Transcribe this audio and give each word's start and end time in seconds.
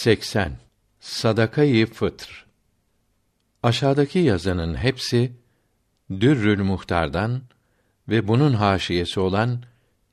80. 0.00 0.52
Sadakayı 1.00 1.86
fıtr. 1.86 2.46
Aşağıdaki 3.62 4.18
yazının 4.18 4.74
hepsi 4.74 5.32
Dürrül 6.10 6.62
Muhtar'dan 6.62 7.42
ve 8.08 8.28
bunun 8.28 8.52
haşiyesi 8.52 9.20
olan 9.20 9.62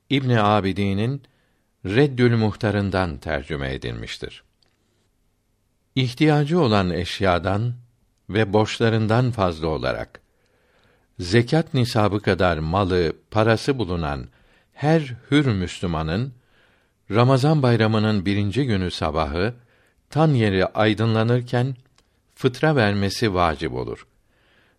İbn 0.10 0.30
Abidin'in 0.30 1.24
Reddül 1.86 2.36
Muhtar'ından 2.36 3.18
tercüme 3.18 3.74
edilmiştir. 3.74 4.44
İhtiyacı 5.96 6.62
olan 6.62 6.90
eşyadan 6.90 7.74
ve 8.30 8.54
borçlarından 8.54 9.32
fazla 9.32 9.68
olarak 9.68 10.22
zekat 11.20 11.74
nisabı 11.74 12.22
kadar 12.22 12.58
malı, 12.58 13.14
parası 13.32 13.78
bulunan 13.78 14.28
her 14.74 15.16
hür 15.32 15.46
Müslümanın 15.46 16.34
Ramazan 17.12 17.64
bayramının 17.64 18.26
birinci 18.26 18.66
günü 18.66 18.92
sabahı 18.92 19.54
tan 20.10 20.34
yeri 20.34 20.66
aydınlanırken 20.66 21.76
fıtra 22.36 22.76
vermesi 22.76 23.34
vacip 23.34 23.74
olur. 23.74 24.08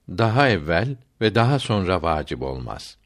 Daha 0.09 0.49
evvel 0.49 0.97
ve 1.21 1.35
daha 1.35 1.59
sonra 1.59 2.03
vacip 2.03 2.43
olmaz. 2.43 2.97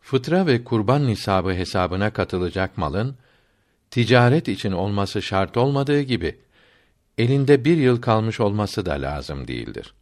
Fıtra 0.00 0.46
ve 0.46 0.64
kurban 0.64 1.06
nisabı 1.06 1.52
hesabına 1.52 2.10
katılacak 2.10 2.78
malın 2.78 3.16
ticaret 3.90 4.48
için 4.48 4.72
olması 4.72 5.22
şart 5.22 5.56
olmadığı 5.56 6.00
gibi 6.00 6.38
elinde 7.18 7.64
bir 7.64 7.76
yıl 7.76 8.00
kalmış 8.00 8.40
olması 8.40 8.86
da 8.86 8.92
lazım 8.92 9.48
değildir. 9.48 9.94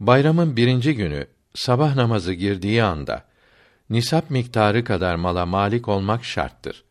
Bayramın 0.00 0.56
birinci 0.56 0.94
günü 0.94 1.26
sabah 1.54 1.94
namazı 1.94 2.32
girdiği 2.32 2.82
anda 2.82 3.24
nisap 3.90 4.30
miktarı 4.30 4.84
kadar 4.84 5.14
mala 5.14 5.46
malik 5.46 5.88
olmak 5.88 6.24
şarttır. 6.24 6.84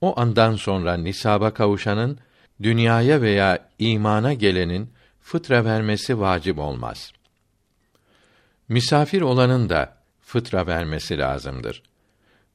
O 0.00 0.20
andan 0.20 0.56
sonra 0.56 0.96
nisaba 0.96 1.54
kavuşanın 1.54 2.18
dünyaya 2.62 3.22
veya 3.22 3.68
imana 3.78 4.32
gelenin 4.32 4.92
fıtra 5.20 5.64
vermesi 5.64 6.20
vacip 6.20 6.58
olmaz. 6.58 7.12
Misafir 8.68 9.20
olanın 9.20 9.68
da 9.68 9.96
fıtra 10.20 10.66
vermesi 10.66 11.18
lazımdır. 11.18 11.82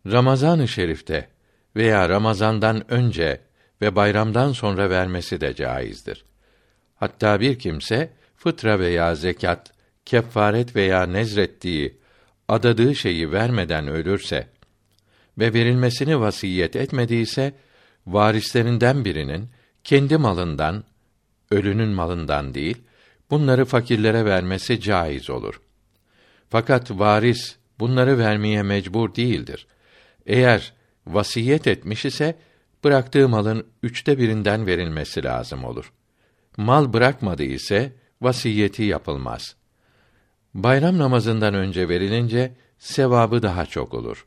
Ramazan-ı 0.07 0.67
Şerif'te 0.67 1.29
veya 1.75 2.09
Ramazan'dan 2.09 2.91
önce 2.91 3.41
ve 3.81 3.95
bayramdan 3.95 4.51
sonra 4.51 4.89
vermesi 4.89 5.41
de 5.41 5.55
caizdir. 5.55 6.25
Hatta 6.95 7.39
bir 7.39 7.59
kimse 7.59 8.13
fıtra 8.35 8.79
veya 8.79 9.15
zekat, 9.15 9.71
kefaret 10.05 10.75
veya 10.75 11.03
nezrettiği, 11.05 11.97
adadığı 12.47 12.95
şeyi 12.95 13.31
vermeden 13.31 13.87
ölürse 13.87 14.47
ve 15.37 15.53
verilmesini 15.53 16.19
vasiyet 16.19 16.75
etmediyse 16.75 17.53
varislerinden 18.07 19.05
birinin 19.05 19.49
kendi 19.83 20.17
malından, 20.17 20.83
ölünün 21.51 21.89
malından 21.89 22.53
değil, 22.53 22.77
bunları 23.29 23.65
fakirlere 23.65 24.25
vermesi 24.25 24.81
caiz 24.81 25.29
olur. 25.29 25.61
Fakat 26.49 26.91
varis 26.91 27.55
bunları 27.79 28.17
vermeye 28.17 28.63
mecbur 28.63 29.15
değildir. 29.15 29.67
Eğer 30.25 30.73
vasiyet 31.07 31.67
etmiş 31.67 32.05
ise 32.05 32.35
bıraktığı 32.83 33.29
malın 33.29 33.67
üçte 33.83 34.17
birinden 34.17 34.67
verilmesi 34.67 35.23
lazım 35.23 35.63
olur. 35.63 35.91
Mal 36.57 36.93
bırakmadı 36.93 37.43
ise 37.43 37.93
vasiyeti 38.21 38.83
yapılmaz. 38.83 39.55
Bayram 40.53 40.97
namazından 40.97 41.53
önce 41.53 41.89
verilince 41.89 42.55
sevabı 42.79 43.43
daha 43.43 43.65
çok 43.65 43.93
olur. 43.93 44.25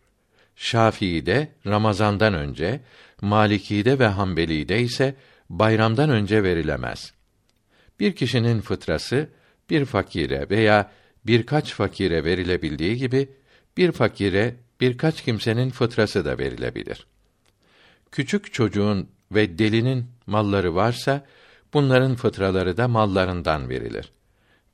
Şafii'de 0.59 1.48
Ramazandan 1.67 2.34
önce, 2.34 2.81
Maliki'de 3.20 3.98
ve 3.98 4.06
Hanbeli'de 4.06 4.81
ise 4.81 5.14
bayramdan 5.51 6.11
önce 6.11 6.42
verilemez. 6.42 7.12
Bir 8.01 8.17
kişinin 8.17 8.61
fıtrası 8.61 9.29
bir 9.70 9.84
fakire 9.84 10.47
veya 10.51 10.91
birkaç 11.27 11.75
fakire 11.75 12.24
verilebildiği 12.24 12.96
gibi 12.96 13.29
bir 13.77 13.92
fakire 13.92 14.55
birkaç 14.80 15.23
kimsenin 15.24 15.70
fıtrası 15.70 16.24
da 16.24 16.39
verilebilir. 16.39 17.07
Küçük 18.13 18.52
çocuğun 18.52 19.08
ve 19.33 19.58
delinin 19.58 20.07
malları 20.27 20.75
varsa 20.75 21.27
bunların 21.75 22.14
fıtraları 22.14 22.77
da 22.77 22.89
mallarından 22.89 23.69
verilir. 23.69 24.13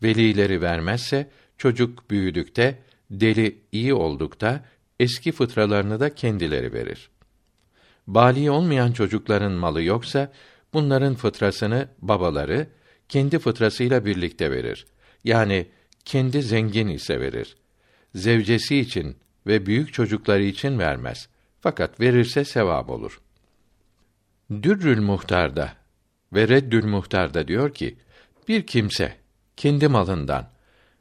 Velileri 0.03 0.62
vermezse 0.62 1.31
çocuk 1.59 2.11
büyüdükte, 2.11 2.78
deli 3.11 3.59
iyi 3.72 3.95
oldukta 3.95 4.65
eski 5.00 5.32
fıtralarını 5.32 6.00
da 6.00 6.15
kendileri 6.15 6.72
verir. 6.72 7.10
Bali 8.06 8.50
olmayan 8.50 8.93
çocukların 8.93 9.53
malı 9.53 9.82
yoksa 9.82 10.32
bunların 10.72 11.15
fıtrasını 11.15 11.88
babaları 11.99 12.66
kendi 13.09 13.38
fıtrasıyla 13.38 14.04
birlikte 14.04 14.50
verir. 14.50 14.87
Yani 15.25 15.66
kendi 16.04 16.43
zengin 16.43 16.88
ise 16.88 17.21
verir. 17.21 17.56
Zevcesi 18.15 18.78
için 18.78 19.16
ve 19.47 19.66
büyük 19.66 19.93
çocukları 19.93 20.43
için 20.43 20.78
vermez. 20.78 21.28
Fakat 21.60 22.00
verirse 22.00 22.44
sevap 22.44 22.91
olur. 22.91 23.21
Dürrül 24.62 25.00
Muhtar'da 25.00 25.72
ve 26.33 26.49
Reddül 26.49 26.84
Muhtar'da 26.84 27.49
diyor 27.49 27.75
ki, 27.75 27.99
bir 28.49 28.66
kimse 28.66 29.16
kendi 29.56 29.88
malından 29.88 30.50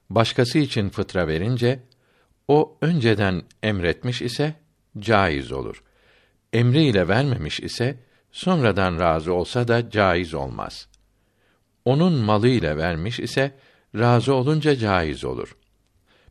başkası 0.10 0.60
için 0.60 0.90
fıtra 0.90 1.28
verince 1.28 1.80
o 2.48 2.78
önceden 2.82 3.42
emretmiş 3.64 4.22
ise 4.22 4.56
caiz 5.00 5.52
olur. 5.52 5.84
Emri 6.54 6.84
ile 6.84 7.08
vermemiş 7.08 7.60
ise 7.60 8.00
sonradan 8.32 9.00
razı 9.00 9.34
olsa 9.34 9.68
da 9.68 9.90
caiz 9.90 10.34
olmaz. 10.34 10.88
Onun 11.86 12.14
malı 12.14 12.48
ile 12.48 12.78
vermiş 12.78 13.20
ise 13.20 13.52
razı 13.96 14.34
olunca 14.34 14.76
caiz 14.76 15.26
olur. 15.26 15.58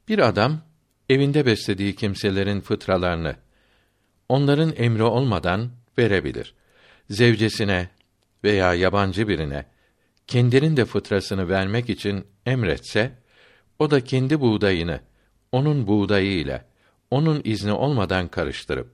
Bir 0.08 0.18
adam 0.18 0.60
evinde 1.08 1.46
beslediği 1.46 1.94
kimselerin 1.94 2.60
fıtralarını 2.60 3.36
onların 4.28 4.72
emri 4.76 5.02
olmadan 5.02 5.70
verebilir. 5.98 6.54
Zevcesine 7.10 7.88
veya 8.44 8.74
yabancı 8.74 9.28
birine 9.28 9.66
kendinin 10.26 10.76
de 10.76 10.84
fıtrasını 10.84 11.48
vermek 11.48 11.90
için 11.90 12.26
emretse 12.46 13.12
o 13.78 13.90
da 13.90 14.04
kendi 14.04 14.40
buğdayını 14.40 15.00
onun 15.52 15.86
buğdayı 15.86 16.32
ile 16.32 16.64
onun 17.10 17.40
izni 17.44 17.72
olmadan 17.72 18.28
karıştırıp 18.28 18.90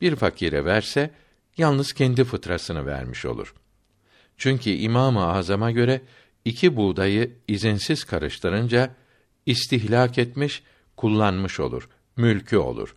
bir 0.00 0.16
fakire 0.16 0.64
verse 0.64 1.10
yalnız 1.56 1.92
kendi 1.92 2.24
fıtrasını 2.24 2.86
vermiş 2.86 3.24
olur. 3.24 3.54
Çünkü 4.36 4.70
İmam-ı 4.70 5.26
Azam'a 5.26 5.70
göre 5.70 6.00
iki 6.44 6.76
buğdayı 6.76 7.32
izinsiz 7.48 8.04
karıştırınca 8.04 8.94
istihlak 9.46 10.18
etmiş, 10.18 10.62
kullanmış 10.96 11.60
olur, 11.60 11.88
mülkü 12.16 12.56
olur. 12.56 12.96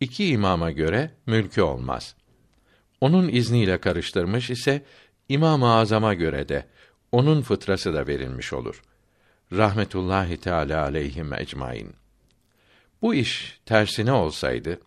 İki 0.00 0.26
imama 0.26 0.70
göre 0.70 1.10
mülkü 1.26 1.62
olmaz. 1.62 2.14
Onun 3.00 3.28
izniyle 3.28 3.78
karıştırmış 3.78 4.50
ise 4.50 4.82
İmam-ı 5.28 5.74
Azam'a 5.74 6.14
göre 6.14 6.48
de 6.48 6.66
onun 7.12 7.42
fıtrası 7.42 7.94
da 7.94 8.06
verilmiş 8.06 8.52
olur. 8.52 8.82
Rahmetullahi 9.52 10.36
Teala 10.36 10.82
aleyhim 10.82 11.32
ecmaîn. 11.32 11.92
Bu 13.02 13.14
iş 13.14 13.60
tersine 13.66 14.12
olsaydı 14.12 14.80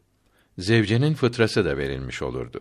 zevcenin 0.58 1.14
fıtrası 1.14 1.66
da 1.66 1.78
verilmiş 1.78 2.22
olurdu. 2.22 2.60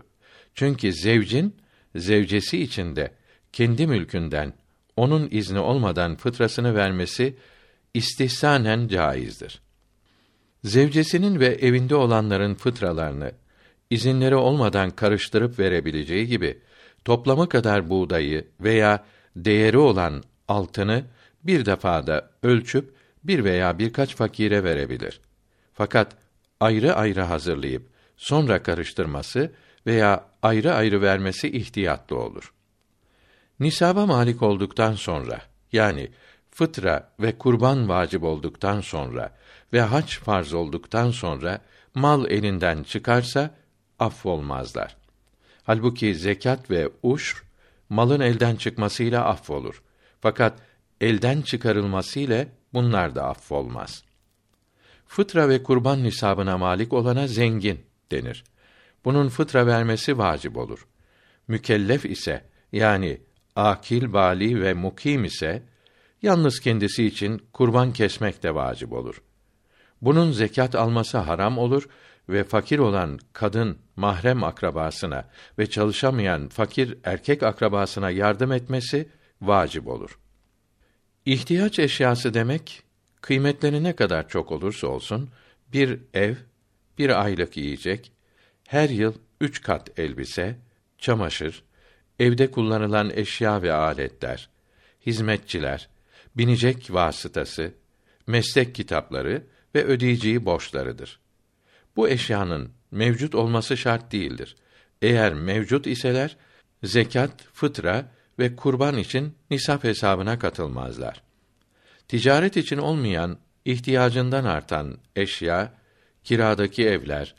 Çünkü 0.54 0.92
zevcin 0.92 1.56
zevcesi 1.96 2.62
içinde 2.62 3.12
kendi 3.52 3.86
mülkünden 3.86 4.54
onun 4.96 5.28
izni 5.30 5.58
olmadan 5.58 6.16
fıtrasını 6.16 6.74
vermesi 6.74 7.36
istihsanen 7.94 8.88
caizdir. 8.88 9.62
Zevcesinin 10.64 11.40
ve 11.40 11.46
evinde 11.46 11.94
olanların 11.94 12.54
fıtralarını 12.54 13.32
izinleri 13.90 14.36
olmadan 14.36 14.90
karıştırıp 14.90 15.58
verebileceği 15.58 16.26
gibi 16.26 16.58
toplamı 17.04 17.48
kadar 17.48 17.90
buğdayı 17.90 18.48
veya 18.60 19.04
değeri 19.36 19.78
olan 19.78 20.22
altını 20.48 21.04
bir 21.44 21.66
defada 21.66 22.30
ölçüp 22.42 22.94
bir 23.24 23.44
veya 23.44 23.78
birkaç 23.78 24.16
fakire 24.16 24.64
verebilir. 24.64 25.20
Fakat 25.82 26.16
ayrı 26.60 26.94
ayrı 26.94 27.20
hazırlayıp 27.20 27.90
sonra 28.16 28.62
karıştırması 28.62 29.52
veya 29.86 30.24
ayrı 30.42 30.74
ayrı 30.74 31.02
vermesi 31.02 31.50
ihtiyatlı 31.50 32.18
olur. 32.18 32.52
Nisaba 33.60 34.06
malik 34.06 34.42
olduktan 34.42 34.94
sonra 34.94 35.40
yani 35.72 36.10
fıtra 36.50 37.12
ve 37.20 37.38
kurban 37.38 37.88
vacip 37.88 38.22
olduktan 38.22 38.80
sonra 38.80 39.36
ve 39.72 39.80
hac 39.80 40.16
farz 40.16 40.52
olduktan 40.52 41.10
sonra 41.10 41.60
mal 41.94 42.30
elinden 42.30 42.82
çıkarsa 42.82 43.50
affolmazlar. 43.98 44.96
Halbuki 45.62 46.14
zekat 46.14 46.70
ve 46.70 46.90
uşr 47.02 47.42
malın 47.88 48.20
elden 48.20 48.56
çıkmasıyla 48.56 49.24
affolur. 49.24 49.82
Fakat 50.20 50.58
elden 51.00 51.42
çıkarılmasıyla 51.42 52.46
bunlar 52.72 53.14
da 53.14 53.24
affolmaz. 53.24 54.11
Fıtra 55.12 55.48
ve 55.48 55.62
kurban 55.62 56.02
nisabına 56.02 56.58
malik 56.58 56.92
olana 56.92 57.26
zengin 57.26 57.80
denir. 58.10 58.44
Bunun 59.04 59.28
fıtra 59.28 59.66
vermesi 59.66 60.18
vacip 60.18 60.56
olur. 60.56 60.86
Mükellef 61.48 62.04
ise 62.04 62.44
yani 62.72 63.20
akil, 63.56 64.12
bali 64.12 64.62
ve 64.62 64.74
mukim 64.74 65.24
ise 65.24 65.62
yalnız 66.22 66.60
kendisi 66.60 67.04
için 67.04 67.42
kurban 67.52 67.92
kesmek 67.92 68.42
de 68.42 68.54
vacip 68.54 68.92
olur. 68.92 69.22
Bunun 70.02 70.32
zekat 70.32 70.74
alması 70.74 71.18
haram 71.18 71.58
olur 71.58 71.88
ve 72.28 72.44
fakir 72.44 72.78
olan 72.78 73.18
kadın 73.32 73.78
mahrem 73.96 74.44
akrabasına 74.44 75.28
ve 75.58 75.70
çalışamayan 75.70 76.48
fakir 76.48 76.98
erkek 77.04 77.42
akrabasına 77.42 78.10
yardım 78.10 78.52
etmesi 78.52 79.08
vacip 79.42 79.86
olur. 79.88 80.18
İhtiyaç 81.26 81.78
eşyası 81.78 82.34
demek 82.34 82.91
kıymetleri 83.22 83.82
ne 83.82 83.96
kadar 83.96 84.28
çok 84.28 84.52
olursa 84.52 84.86
olsun 84.86 85.30
bir 85.72 86.00
ev, 86.14 86.34
bir 86.98 87.22
aylık 87.22 87.56
yiyecek, 87.56 88.12
her 88.68 88.88
yıl 88.88 89.14
üç 89.40 89.62
kat 89.62 89.98
elbise, 89.98 90.58
çamaşır, 90.98 91.62
evde 92.18 92.50
kullanılan 92.50 93.10
eşya 93.14 93.62
ve 93.62 93.72
aletler, 93.72 94.48
hizmetçiler, 95.06 95.88
binecek 96.36 96.88
vasıtası, 96.90 97.74
meslek 98.26 98.74
kitapları 98.74 99.46
ve 99.74 99.84
ödeyeceği 99.84 100.44
borçlarıdır. 100.44 101.20
Bu 101.96 102.08
eşyanın 102.08 102.70
mevcut 102.90 103.34
olması 103.34 103.76
şart 103.76 104.12
değildir. 104.12 104.56
Eğer 105.02 105.34
mevcut 105.34 105.86
iseler, 105.86 106.36
zekat, 106.82 107.42
fıtra 107.52 108.12
ve 108.38 108.56
kurban 108.56 108.98
için 108.98 109.34
nisap 109.50 109.84
hesabına 109.84 110.38
katılmazlar. 110.38 111.22
Ticaret 112.12 112.56
için 112.56 112.78
olmayan, 112.78 113.38
ihtiyacından 113.64 114.44
artan 114.44 114.98
eşya, 115.16 115.74
kiradaki 116.24 116.86
evler, 116.86 117.34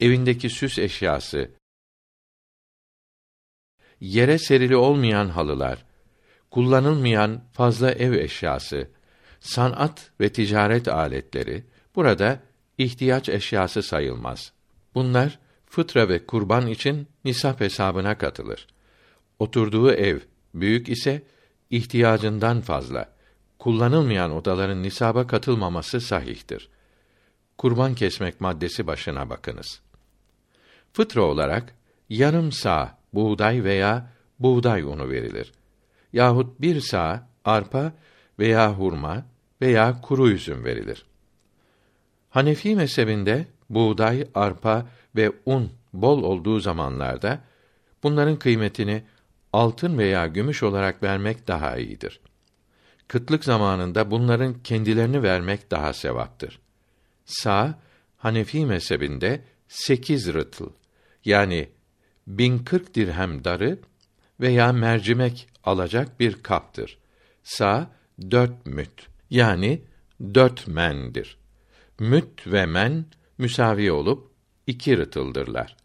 evindeki 0.00 0.50
süs 0.50 0.78
eşyası, 0.78 1.50
yere 4.00 4.38
serili 4.38 4.76
olmayan 4.76 5.28
halılar, 5.28 5.84
kullanılmayan 6.50 7.42
fazla 7.52 7.92
ev 7.92 8.12
eşyası, 8.12 8.90
sanat 9.40 10.10
ve 10.20 10.32
ticaret 10.32 10.88
aletleri 10.88 11.64
burada 11.94 12.40
ihtiyaç 12.78 13.28
eşyası 13.28 13.82
sayılmaz. 13.82 14.52
Bunlar 14.94 15.38
fıtra 15.66 16.08
ve 16.08 16.26
kurban 16.26 16.66
için 16.66 17.08
nisap 17.24 17.60
hesabına 17.60 18.18
katılır. 18.18 18.66
Oturduğu 19.38 19.92
ev 19.92 20.18
büyük 20.54 20.88
ise 20.88 21.22
ihtiyacından 21.70 22.60
fazla 22.60 23.15
kullanılmayan 23.58 24.32
odaların 24.32 24.82
nisaba 24.82 25.26
katılmaması 25.26 26.00
sahihtir. 26.00 26.68
Kurban 27.58 27.94
kesmek 27.94 28.40
maddesi 28.40 28.86
başına 28.86 29.30
bakınız. 29.30 29.80
Fıtra 30.92 31.22
olarak 31.22 31.74
yarım 32.08 32.52
sağ 32.52 32.98
buğday 33.12 33.64
veya 33.64 34.12
buğday 34.38 34.82
unu 34.82 35.10
verilir. 35.10 35.52
Yahut 36.12 36.60
bir 36.60 36.80
sağ 36.80 37.28
arpa 37.44 37.92
veya 38.38 38.72
hurma 38.72 39.26
veya 39.60 40.00
kuru 40.00 40.30
üzüm 40.30 40.64
verilir. 40.64 41.06
Hanefi 42.30 42.76
mezhebinde 42.76 43.46
buğday, 43.70 44.28
arpa 44.34 44.86
ve 45.16 45.32
un 45.46 45.70
bol 45.92 46.22
olduğu 46.22 46.60
zamanlarda 46.60 47.40
bunların 48.02 48.36
kıymetini 48.36 49.04
altın 49.52 49.98
veya 49.98 50.26
gümüş 50.26 50.62
olarak 50.62 51.02
vermek 51.02 51.48
daha 51.48 51.76
iyidir. 51.76 52.20
Kıtlık 53.08 53.44
zamanında 53.44 54.10
bunların 54.10 54.54
kendilerini 54.62 55.22
vermek 55.22 55.70
daha 55.70 55.92
sevaptır. 55.92 56.58
Sağ, 57.24 57.78
Hanefi 58.16 58.66
mezhebinde 58.66 59.44
sekiz 59.68 60.34
rıtıl, 60.34 60.70
yani 61.24 61.68
bin 62.26 62.58
kırk 62.58 62.94
dirhem 62.94 63.44
darı 63.44 63.78
veya 64.40 64.72
mercimek 64.72 65.48
alacak 65.64 66.20
bir 66.20 66.42
kaptır. 66.42 66.98
Sağ, 67.42 67.90
dört 68.30 68.66
müt, 68.66 69.06
yani 69.30 69.82
dört 70.34 70.66
mendir. 70.68 71.36
Müt 71.98 72.46
ve 72.46 72.66
men 72.66 73.04
müsavi 73.38 73.92
olup 73.92 74.30
iki 74.66 74.98
rıtıldırlar. 74.98 75.76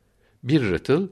Bir 0.43 0.61
rıtıl 0.61 1.09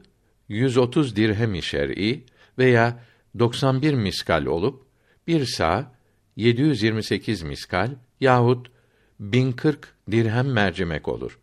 130 0.47 1.15
dirhem-i 1.15 1.61
şer'i 1.61 2.23
veya 2.57 2.99
91 3.39 3.93
miskal 3.93 4.45
olup 4.45 4.85
bir 5.27 5.45
sağ 5.45 5.98
728 6.39 7.43
miskal 7.43 7.91
yahut 8.19 8.71
1040 9.19 9.95
dirhem 10.11 10.51
mercimek 10.51 11.07
olur. 11.07 11.39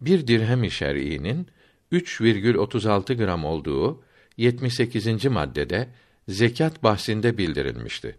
Bir 0.00 0.26
dirhem-i 0.26 0.70
şer'inin 0.70 1.46
3,36 1.92 3.14
gram 3.14 3.44
olduğu 3.44 4.02
78. 4.36 5.24
maddede 5.24 5.88
zekat 6.28 6.82
bahsinde 6.82 7.38
bildirilmişti. 7.38 8.16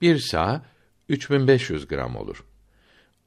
Bir 0.00 0.18
sağ 0.18 0.64
3500 1.08 1.88
gram 1.88 2.16
olur. 2.16 2.44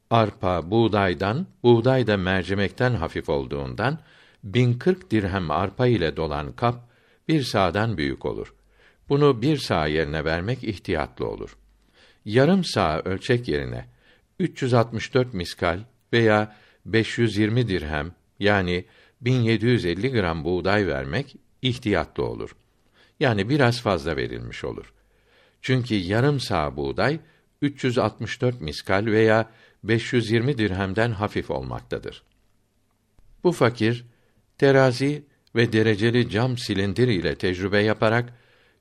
Arpa 0.09 0.71
buğdaydan, 0.71 1.47
buğday 1.63 2.07
da 2.07 2.17
mercimekten 2.17 2.93
hafif 2.93 3.29
olduğundan 3.29 3.99
1040 4.43 5.11
dirhem 5.11 5.51
arpa 5.51 5.87
ile 5.87 6.17
dolan 6.17 6.51
kap 6.51 6.89
bir 7.27 7.43
sağdan 7.43 7.97
büyük 7.97 8.25
olur. 8.25 8.53
Bunu 9.09 9.41
bir 9.41 9.57
sağ 9.57 9.87
yerine 9.87 10.25
vermek 10.25 10.63
ihtiyatlı 10.63 11.27
olur. 11.27 11.57
Yarım 12.25 12.63
sağ 12.63 12.99
ölçek 12.99 13.47
yerine 13.47 13.85
364 14.39 15.33
miskal 15.33 15.79
veya 16.13 16.55
520 16.85 17.67
dirhem 17.67 18.11
yani 18.39 18.85
1750 19.21 20.11
gram 20.11 20.43
buğday 20.43 20.87
vermek 20.87 21.35
ihtiyatlı 21.61 22.23
olur. 22.23 22.55
Yani 23.19 23.49
biraz 23.49 23.81
fazla 23.81 24.17
verilmiş 24.17 24.63
olur. 24.63 24.93
Çünkü 25.61 25.95
yarım 25.95 26.39
sağ 26.39 26.77
buğday 26.77 27.19
364 27.61 28.61
miskal 28.61 29.05
veya 29.05 29.49
520 29.83 30.57
dirhemden 30.57 31.11
hafif 31.11 31.51
olmaktadır. 31.51 32.23
Bu 33.43 33.51
fakir 33.51 34.05
terazi 34.57 35.23
ve 35.55 35.73
dereceli 35.73 36.29
cam 36.29 36.57
silindir 36.57 37.07
ile 37.07 37.35
tecrübe 37.35 37.79
yaparak 37.79 38.33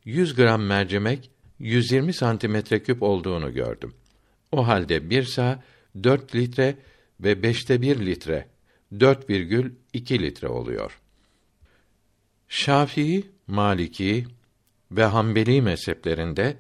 100 0.05 0.35
gram 0.35 0.63
mercimek 0.63 1.31
120 1.63 2.13
santimetre 2.13 2.83
küp 2.83 3.03
olduğunu 3.03 3.55
gördüm. 3.55 3.95
O 4.53 4.67
halde 4.67 5.11
bir 5.11 5.25
sağ 5.25 5.63
4 6.03 6.35
litre 6.35 6.77
ve 7.21 7.43
beşte 7.43 7.83
bir 7.83 8.07
litre 8.07 8.49
4,2 8.93 10.19
litre 10.19 10.49
oluyor. 10.49 11.01
Şafii, 12.49 13.31
Maliki 13.47 14.27
ve 14.91 15.05
Hanbeli 15.05 15.63
mezheplerinde 15.63 16.57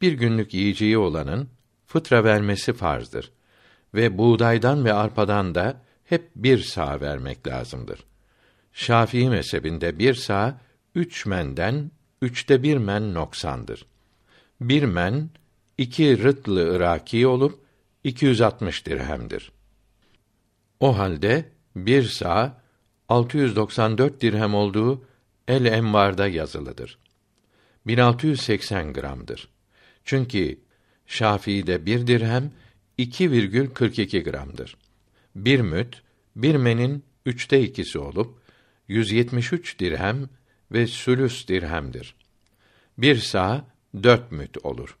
bir 0.00 0.12
günlük 0.12 0.54
yiyeceği 0.54 0.98
olanın 0.98 1.48
fıtra 1.86 2.24
vermesi 2.24 2.72
farzdır 2.72 3.32
ve 3.94 4.18
buğdaydan 4.18 4.84
ve 4.84 4.92
arpadan 4.92 5.54
da 5.54 5.82
hep 6.04 6.30
bir 6.36 6.58
sağ 6.58 7.00
vermek 7.00 7.46
lazımdır. 7.46 8.04
Şafii 8.72 9.28
mezhebinde 9.28 9.98
bir 9.98 10.14
sağ 10.14 10.60
üç 10.94 11.26
menden 11.26 11.90
üçte 12.22 12.62
bir 12.62 12.76
men 12.76 13.14
noksandır. 13.14 13.86
Bir 14.60 14.82
men 14.82 15.30
iki 15.78 16.22
rıtlı 16.22 16.74
ıraki 16.74 17.26
olup 17.26 17.60
260 18.04 18.86
dirhemdir. 18.86 19.52
O 20.80 20.98
halde 20.98 21.48
bir 21.76 22.02
sağ 22.02 22.62
694 23.08 24.20
dirhem 24.20 24.54
olduğu 24.54 25.04
El 25.48 25.64
Envar'da 25.64 26.28
yazılıdır. 26.28 26.98
1680 27.86 28.92
gramdır. 28.92 29.48
Çünkü 30.04 30.58
Şafii'de 31.06 31.86
bir 31.86 32.06
dirhem 32.06 32.52
2,42 32.98 34.22
gramdır. 34.22 34.76
Bir 35.36 35.60
müt, 35.60 36.02
bir 36.36 36.56
menin 36.56 37.04
üçte 37.26 37.60
ikisi 37.60 37.98
olup 37.98 38.38
173 38.88 39.78
dirhem 39.78 40.28
ve 40.72 40.86
sülüs 40.86 41.48
dirhemdir. 41.48 42.14
Bir 42.98 43.16
sağ 43.16 43.64
dört 44.02 44.32
müt 44.32 44.64
olur. 44.64 44.96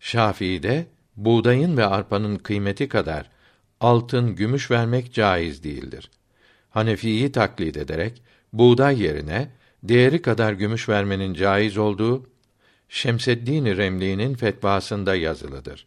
Şafii'de 0.00 0.86
buğdayın 1.16 1.76
ve 1.76 1.86
arpanın 1.86 2.36
kıymeti 2.36 2.88
kadar 2.88 3.30
altın, 3.80 4.36
gümüş 4.36 4.70
vermek 4.70 5.12
caiz 5.14 5.64
değildir. 5.64 6.10
Hanefi'yi 6.70 7.32
taklit 7.32 7.76
ederek 7.76 8.22
buğday 8.52 9.02
yerine 9.02 9.50
değeri 9.82 10.22
kadar 10.22 10.52
gümüş 10.52 10.88
vermenin 10.88 11.34
caiz 11.34 11.78
olduğu 11.78 12.26
Şemseddin 12.88 13.64
Remli'nin 13.64 14.34
fetvasında 14.34 15.14
yazılıdır. 15.14 15.86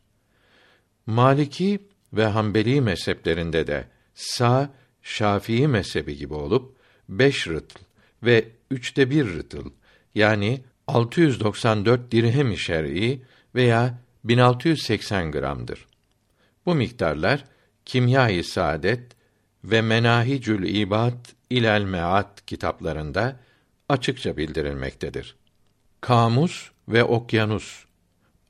Maliki 1.06 1.80
ve 2.14 2.26
Hanbeli 2.26 2.82
mezheplerinde 2.82 3.68
de 3.68 3.88
sağ 4.16 4.70
Şafii 5.02 5.68
mezhebi 5.68 6.18
gibi 6.18 6.34
olup 6.34 6.76
beş 7.10 7.48
rıtıl 7.48 7.80
ve 8.24 8.46
üçte 8.72 9.10
bir 9.10 9.34
rıtıl 9.34 9.72
yani 10.16 10.64
694 10.88 12.12
dirhem-i 12.12 12.58
şer'i 12.58 13.22
veya 13.56 14.00
1680 14.24 15.32
gramdır. 15.32 15.86
Bu 16.66 16.76
miktarlar 16.76 17.44
Kimya-i 17.86 18.44
Saadet 18.44 19.12
ve 19.64 19.82
Menahicül 19.82 20.76
İbad 20.76 21.26
ilel 21.50 21.82
Meat 21.82 22.46
kitaplarında 22.46 23.40
açıkça 23.90 24.38
bildirilmektedir. 24.38 25.36
Kamus 26.02 26.72
ve 26.88 27.04
Okyanus 27.04 27.86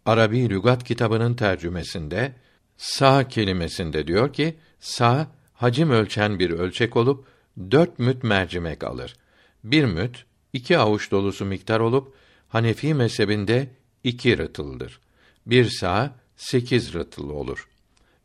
Arabi 0.05 0.49
lügat 0.49 0.83
kitabının 0.83 1.33
tercümesinde 1.33 2.35
sa 2.77 3.27
kelimesinde 3.27 4.07
diyor 4.07 4.33
ki 4.33 4.57
sa 4.79 5.27
hacim 5.53 5.91
ölçen 5.91 6.39
bir 6.39 6.49
ölçek 6.49 6.95
olup 6.95 7.25
dört 7.71 7.99
müt 7.99 8.23
mercimek 8.23 8.83
alır. 8.83 9.15
Bir 9.63 9.85
müt 9.85 10.25
iki 10.53 10.77
avuç 10.77 11.11
dolusu 11.11 11.45
miktar 11.45 11.79
olup 11.79 12.15
Hanefi 12.49 12.93
mezhebinde 12.93 13.67
iki 14.03 14.37
rıtıldır. 14.37 14.99
Bir 15.45 15.69
sa 15.69 16.15
sekiz 16.35 16.93
rıtıl 16.93 17.29
olur. 17.29 17.67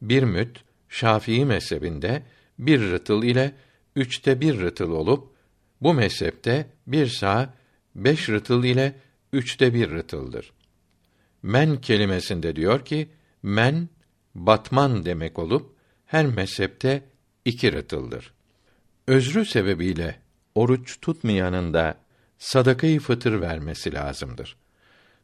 Bir 0.02 0.23
müt 0.23 0.64
Şafii 0.88 1.45
mezhebinde 1.45 2.23
bir 2.59 2.81
rıtıl 2.81 3.23
ile 3.23 3.55
üçte 3.97 4.41
bir 4.41 4.61
rıtıl 4.61 4.91
olup 4.91 5.33
bu 5.81 5.95
mezhepte 5.95 6.67
bir 6.87 7.07
sa 7.07 7.55
beş 7.95 8.29
rıtıl 8.29 8.64
ile 8.64 8.95
üçte 9.33 9.75
bir 9.75 9.91
rıtıldır. 9.91 10.52
Men 11.43 11.81
kelimesinde 11.81 12.57
diyor 12.57 12.85
ki 12.85 13.09
men 13.43 13.88
batman 14.35 15.05
demek 15.05 15.38
olup 15.38 15.76
her 16.07 16.26
mezhepte 16.26 17.02
iki 17.45 17.73
rıtıldır. 17.73 18.33
Özrü 19.07 19.45
sebebiyle 19.45 20.21
oruç 20.55 21.00
tutmayanın 21.00 21.75
da 21.75 21.99
sadakayı 22.43 23.01
fıtır 23.01 23.41
vermesi 23.41 23.95
lazımdır. 23.95 24.57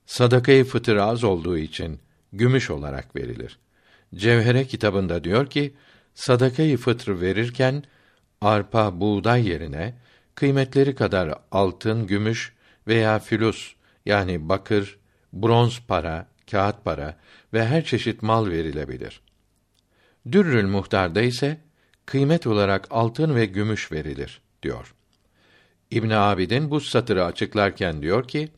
Sadakayı 0.07 0.65
fıtır 0.65 0.97
az 0.97 1.25
olduğu 1.25 1.59
için 1.59 2.01
gümüş 2.33 2.71
olarak 2.71 3.17
verilir. 3.17 3.59
Cevhere 4.15 4.67
kitabında 4.67 5.25
diyor 5.25 5.51
ki 5.51 5.75
sadakayı 6.15 6.77
fıtır 6.77 7.21
verirken 7.21 7.85
arpa, 8.41 9.01
buğday 9.01 9.49
yerine 9.49 9.95
kıymetleri 10.35 10.95
kadar 10.95 11.35
altın, 11.51 12.07
gümüş 12.07 12.53
veya 12.87 13.19
fülus 13.19 13.75
yani 14.07 14.49
bakır, 14.49 14.99
bronz 15.33 15.81
para, 15.89 16.29
kağıt 16.51 16.85
para 16.85 17.19
ve 17.53 17.67
her 17.67 17.85
çeşit 17.85 18.23
mal 18.23 18.47
verilebilir. 18.47 19.21
Dürrül 20.33 20.67
Muhtar'da 20.67 21.23
ise 21.23 21.61
kıymet 22.07 22.47
olarak 22.47 22.87
altın 22.91 23.35
ve 23.35 23.47
gümüş 23.47 23.93
verilir 23.93 24.43
diyor. 24.63 24.95
İbn 25.91 26.11
Abidin 26.11 26.71
bu 26.71 26.81
satırı 26.81 27.25
açıklarken 27.25 28.03
diyor 28.03 28.29
ki: 28.29 28.49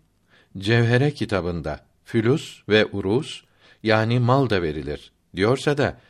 Cevhere 0.59 1.11
kitabında 1.11 1.81
fülus 2.05 2.63
ve 2.69 2.87
urus 2.87 3.43
yani 3.83 4.19
mal 4.19 4.51
da 4.51 4.63
verilir 4.63 5.13
diyorsa 5.37 5.79
da 5.79 6.01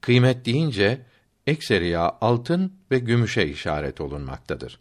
kıymet 0.00 0.46
deyince 0.46 1.00
ekseriya 1.46 2.16
altın 2.20 2.72
ve 2.90 2.98
gümüşe 2.98 3.46
işaret 3.46 4.00
olunmaktadır. 4.00 4.80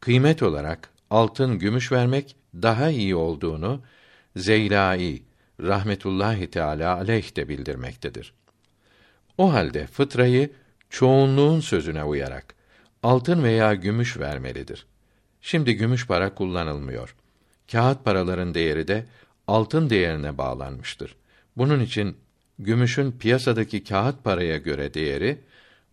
Kıymet 0.00 0.42
olarak 0.42 0.90
altın, 1.10 1.58
gümüş 1.58 1.92
vermek 1.92 2.36
daha 2.54 2.90
iyi 2.90 3.14
olduğunu 3.14 3.82
Zeylai 4.36 5.22
rahmetullahi 5.60 6.50
teala 6.50 6.96
aleyh 6.96 7.36
de 7.36 7.48
bildirmektedir. 7.48 8.34
O 9.38 9.52
halde 9.52 9.86
fıtrayı 9.86 10.50
çoğunluğun 10.90 11.60
sözüne 11.60 12.04
uyarak 12.04 12.54
altın 13.02 13.42
veya 13.42 13.74
gümüş 13.74 14.18
vermelidir. 14.18 14.86
Şimdi 15.46 15.76
gümüş 15.76 16.06
para 16.06 16.34
kullanılmıyor. 16.34 17.14
Kağıt 17.72 18.04
paraların 18.04 18.54
değeri 18.54 18.88
de 18.88 19.06
altın 19.46 19.90
değerine 19.90 20.38
bağlanmıştır. 20.38 21.16
Bunun 21.56 21.80
için 21.80 22.16
gümüşün 22.58 23.12
piyasadaki 23.12 23.84
kağıt 23.84 24.24
paraya 24.24 24.56
göre 24.56 24.94
değeri 24.94 25.38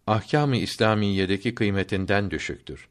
ahkâm-ı 0.07 0.57
İslamiyedeki 0.57 1.55
kıymetinden 1.55 2.31
düşüktür. 2.31 2.87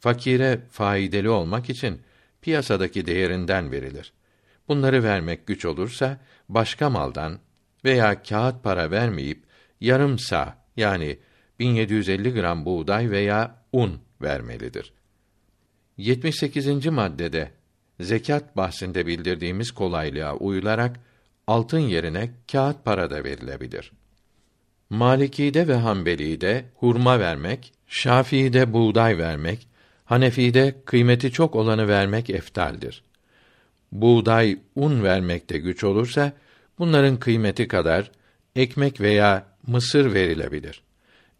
Fakire 0.00 0.60
faydalı 0.70 1.32
olmak 1.32 1.70
için 1.70 2.00
piyasadaki 2.42 3.06
değerinden 3.06 3.72
verilir. 3.72 4.12
Bunları 4.68 5.02
vermek 5.02 5.46
güç 5.46 5.64
olursa 5.64 6.20
başka 6.48 6.90
maldan 6.90 7.38
veya 7.84 8.22
kağıt 8.22 8.62
para 8.62 8.90
vermeyip 8.90 9.42
yarım 9.80 10.18
sa 10.18 10.58
yani 10.76 11.18
1750 11.58 12.34
gram 12.34 12.64
buğday 12.64 13.10
veya 13.10 13.64
un 13.72 14.00
vermelidir. 14.22 14.92
78. 15.96 16.86
maddede 16.86 17.50
zekat 18.00 18.56
bahsinde 18.56 19.06
bildirdiğimiz 19.06 19.70
kolaylığa 19.70 20.36
uyularak 20.36 21.00
altın 21.46 21.78
yerine 21.78 22.30
kağıt 22.52 22.84
para 22.84 23.10
da 23.10 23.24
verilebilir. 23.24 23.92
Maliki'de 24.90 25.68
ve 25.68 25.74
Hanbeli'de 25.74 26.64
hurma 26.74 27.20
vermek, 27.20 27.72
Şafii'de 27.86 28.72
buğday 28.72 29.18
vermek, 29.18 29.68
Hanefi'de 30.04 30.74
kıymeti 30.84 31.32
çok 31.32 31.56
olanı 31.56 31.88
vermek 31.88 32.30
eftaldir. 32.30 33.02
Buğday, 33.92 34.58
un 34.74 35.02
vermekte 35.02 35.58
güç 35.58 35.84
olursa 35.84 36.32
bunların 36.78 37.16
kıymeti 37.16 37.68
kadar 37.68 38.10
ekmek 38.56 39.00
veya 39.00 39.46
mısır 39.66 40.14
verilebilir. 40.14 40.82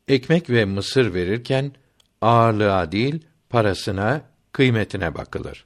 Ekmek 0.08 0.50
ve 0.50 0.64
mısır 0.64 1.14
verirken 1.14 1.72
ağırlığa 2.20 2.92
değil 2.92 3.22
parasına, 3.50 4.22
kıymetine 4.54 5.14
bakılır. 5.14 5.64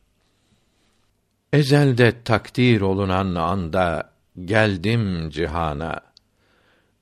Ezelde 1.53 2.23
takdir 2.23 2.81
olunan 2.81 3.35
anda 3.35 4.13
geldim 4.45 5.31
cihana. 5.31 6.01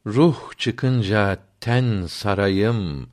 Ruh 0.07 0.37
çıkınca 0.57 1.39
ten 1.61 2.07
sarayım 2.07 3.09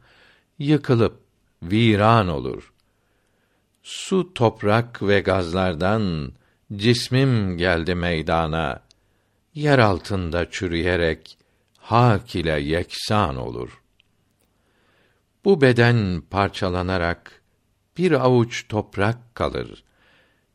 yıkılıp 0.60 1.20
viran 1.64 2.28
olur. 2.28 2.74
Su, 3.84 4.34
toprak 4.34 5.04
ve 5.04 5.20
gazlardan 5.20 6.34
cismim 6.76 7.58
geldi 7.58 7.96
meydana. 7.96 8.80
Yer 9.54 9.80
altında 9.80 10.52
çürüyerek 10.52 11.38
hak 11.78 12.36
ile 12.36 12.60
yeksan 12.62 13.36
olur. 13.36 13.82
Bu 15.46 15.62
beden 15.62 16.24
parçalanarak 16.30 17.43
bir 17.98 18.12
avuç 18.12 18.68
toprak 18.68 19.36
kalır. 19.36 19.84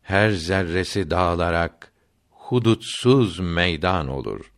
Her 0.02 0.30
zerresi 0.30 1.10
dağılarak 1.10 1.92
hudutsuz 2.30 3.40
meydan 3.40 4.08
olur. 4.08 4.52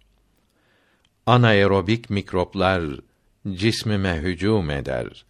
Anaerobik 1.27 2.11
mikroplar 2.11 2.83
cismime 3.53 4.17
hücum 4.17 4.71
eder. 4.71 5.25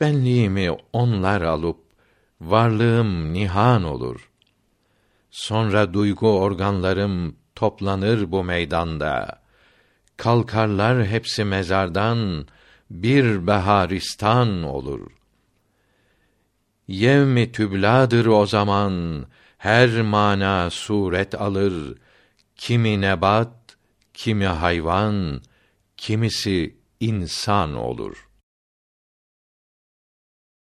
Benliğimi 0.00 0.70
onlar 0.92 1.42
alıp 1.42 1.78
varlığım 2.40 3.32
nihan 3.32 3.84
olur. 3.84 4.30
Sonra 5.30 5.94
duygu 5.94 6.38
organlarım 6.38 7.36
toplanır 7.54 8.32
bu 8.32 8.44
meydanda. 8.44 9.42
Kalkarlar 10.16 11.06
hepsi 11.06 11.44
mezardan, 11.44 12.46
bir 12.90 13.46
beharistan 13.46 14.62
olur. 14.62 15.15
Yevmi 16.88 17.52
tübladır 17.52 18.26
o 18.26 18.46
zaman, 18.46 19.26
her 19.58 20.02
mana 20.02 20.70
suret 20.70 21.34
alır. 21.34 21.98
Kimi 22.56 23.00
nebat, 23.00 23.76
kimi 24.14 24.46
hayvan, 24.46 25.40
kimisi 25.96 26.76
insan 27.00 27.74
olur. 27.74 28.25